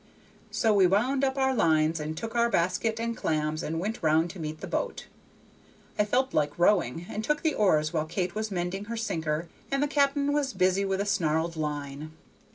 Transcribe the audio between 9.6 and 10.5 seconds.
and the cap'n